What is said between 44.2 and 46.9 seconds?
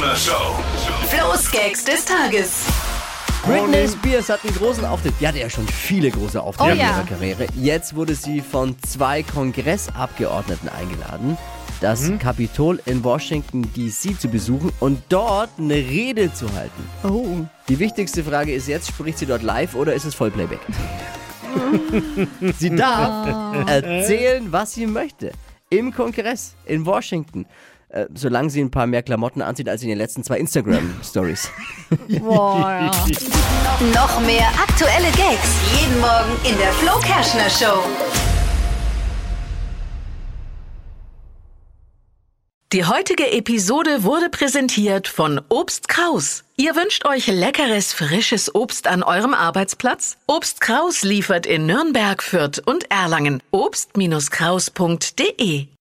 präsentiert von Obst Kraus. Ihr